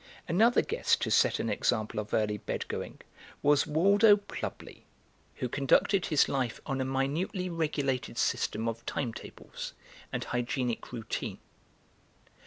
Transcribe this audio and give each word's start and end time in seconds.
Another 0.27 0.63
guest 0.63 0.99
to 1.01 1.11
set 1.11 1.37
an 1.39 1.47
example 1.47 1.99
of 1.99 2.11
early 2.11 2.39
bed 2.39 2.67
going 2.67 3.01
was 3.43 3.67
Waldo 3.67 4.17
Plubley, 4.17 4.85
who 5.35 5.47
conducted 5.47 6.07
his 6.07 6.27
life 6.27 6.59
on 6.65 6.81
a 6.81 6.85
minutely 6.85 7.51
regulated 7.51 8.17
system 8.17 8.67
of 8.67 8.83
time 8.87 9.13
tables 9.13 9.73
and 10.11 10.23
hygienic 10.23 10.91
routine. 10.91 11.37